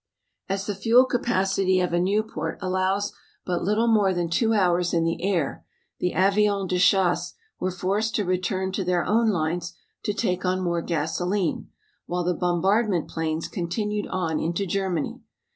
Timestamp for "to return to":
8.15-8.83